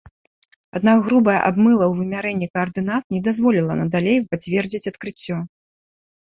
[0.77, 5.37] Аднак грубая абмыла ў вымярэнні каардынат не дазволіла надалей пацвердзіць адкрыццё.